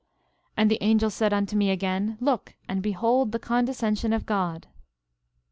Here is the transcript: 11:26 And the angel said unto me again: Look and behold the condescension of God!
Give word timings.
11:26 0.53 0.53
And 0.57 0.71
the 0.71 0.83
angel 0.83 1.09
said 1.11 1.31
unto 1.31 1.55
me 1.55 1.69
again: 1.69 2.17
Look 2.19 2.55
and 2.67 2.81
behold 2.81 3.31
the 3.31 3.37
condescension 3.37 4.13
of 4.13 4.25
God! 4.25 4.65